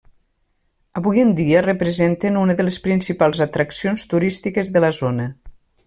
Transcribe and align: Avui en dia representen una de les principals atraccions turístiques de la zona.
Avui 1.01 1.21
en 1.23 1.33
dia 1.41 1.61
representen 1.67 2.39
una 2.45 2.57
de 2.61 2.65
les 2.67 2.79
principals 2.87 3.45
atraccions 3.49 4.07
turístiques 4.15 4.77
de 4.79 4.85
la 4.87 4.93
zona. 5.03 5.31